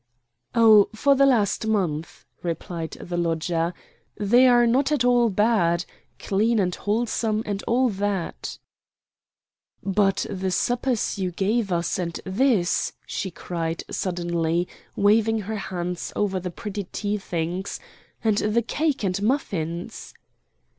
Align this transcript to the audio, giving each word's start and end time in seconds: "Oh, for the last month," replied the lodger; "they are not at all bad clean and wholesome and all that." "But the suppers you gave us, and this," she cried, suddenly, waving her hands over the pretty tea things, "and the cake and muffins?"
"Oh, 0.55 0.89
for 0.95 1.13
the 1.13 1.27
last 1.27 1.67
month," 1.67 2.25
replied 2.41 2.97
the 2.99 3.17
lodger; 3.17 3.71
"they 4.17 4.47
are 4.47 4.65
not 4.65 4.91
at 4.91 5.05
all 5.05 5.29
bad 5.29 5.85
clean 6.17 6.57
and 6.57 6.73
wholesome 6.73 7.43
and 7.45 7.61
all 7.67 7.87
that." 7.89 8.57
"But 9.83 10.25
the 10.27 10.49
suppers 10.49 11.19
you 11.19 11.29
gave 11.29 11.71
us, 11.71 11.99
and 11.99 12.19
this," 12.25 12.93
she 13.05 13.29
cried, 13.29 13.83
suddenly, 13.91 14.67
waving 14.95 15.41
her 15.41 15.57
hands 15.57 16.11
over 16.15 16.39
the 16.39 16.49
pretty 16.49 16.85
tea 16.85 17.19
things, 17.19 17.79
"and 18.23 18.39
the 18.39 18.63
cake 18.63 19.03
and 19.03 19.21
muffins?" 19.21 20.15